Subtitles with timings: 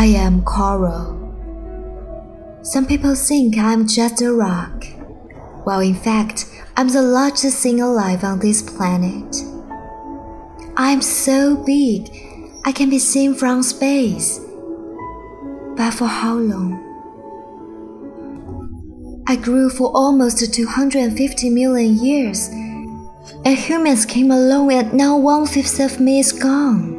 [0.00, 1.12] I am coral.
[2.62, 4.86] Some people think I'm just a rock,
[5.64, 9.36] while in fact, I'm the largest thing alive on this planet.
[10.78, 12.08] I'm so big,
[12.64, 14.40] I can be seen from space.
[15.76, 16.80] But for how long?
[19.26, 22.48] I grew for almost 250 million years,
[23.44, 26.96] and humans came along, and now one fifth of me is gone.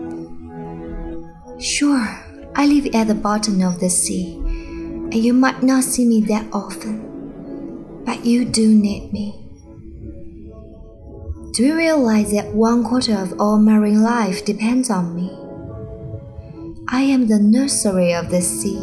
[1.59, 2.20] Sure,
[2.55, 6.47] I live at the bottom of the sea, and you might not see me that
[6.51, 9.37] often, but you do need me.
[11.53, 15.29] Do you realize that one quarter of all marine life depends on me?
[16.87, 18.79] I am the nursery of the sea.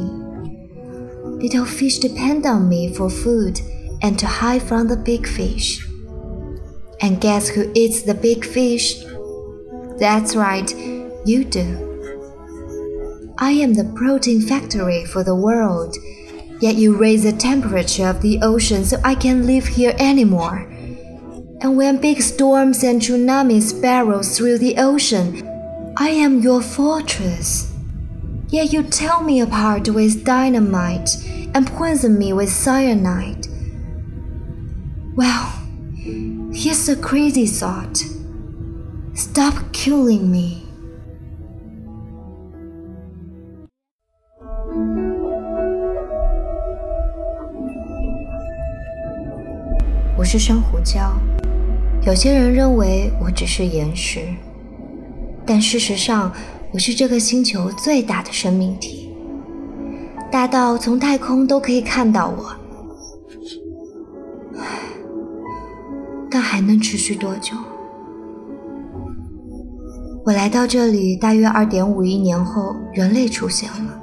[1.25, 3.61] Little fish depend on me for food
[4.03, 5.87] and to hide from the big fish.
[7.01, 9.03] And guess who eats the big fish?
[9.99, 10.75] That's right,
[11.25, 11.88] you do.
[13.41, 15.97] I am the protein factory for the world,
[16.61, 20.67] yet you raise the temperature of the ocean so I can't live here anymore.
[21.61, 25.47] And when big storms and tsunamis barrel through the ocean,
[25.97, 27.73] I am your fortress.
[28.49, 31.11] Yet you tear me apart with dynamite
[31.55, 33.47] and poison me with cyanide.
[35.15, 35.53] Well,
[36.53, 38.03] here's a crazy thought.
[39.15, 40.68] Stop killing me.
[50.19, 51.13] 我是珊瑚礁，
[52.05, 54.19] 有些人认为我只是岩石，
[55.47, 56.33] 但事实上，
[56.73, 59.15] 我是这个星球最大的生命体，
[60.29, 62.53] 大到从太空都可以看到我。
[66.29, 67.55] 但还能持续多久？
[70.25, 74.03] 我来到这里大约二点五亿年后，人类出现了。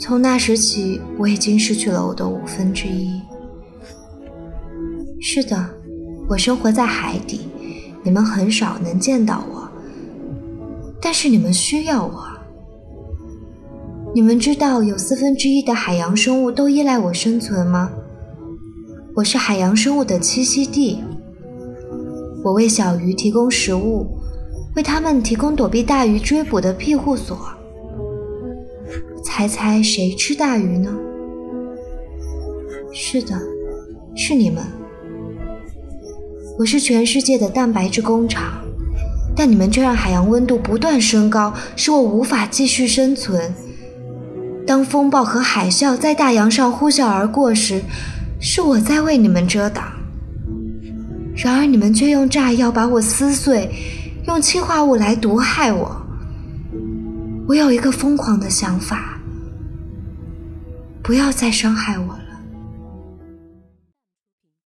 [0.00, 3.20] 从那时起，我已经失去了我的五分之一。
[5.20, 5.70] 是的，
[6.28, 7.48] 我生活在海底，
[8.02, 9.68] 你们很少能见到我。
[11.00, 12.26] 但是你们需要我。
[14.14, 17.90] 你们知道有四分之一的海洋生物都依赖我生存吗？
[19.14, 21.02] 我是海洋生物的栖息地。
[22.44, 24.06] 我为小鱼提供食物，
[24.76, 27.38] 为它们提供躲避大鱼追捕的庇护所。
[29.24, 30.94] 猜猜谁吃大鱼呢？
[32.92, 33.38] 是的，
[34.14, 34.62] 是你们。
[36.58, 38.62] 我是全世界的蛋白质工厂，
[39.36, 43.54] 但你们却让海洋温度不断升高，使我无法继续生存。
[44.66, 47.82] 当风暴和海啸在大洋上呼啸而过时，
[48.40, 49.84] 是我在为你们遮挡。
[51.36, 53.70] 然而你们却用炸药把我撕碎，
[54.26, 55.94] 用氰化物来毒害我。
[57.46, 59.20] 我有一个疯狂的想法，
[61.02, 62.25] 不要再伤害我了。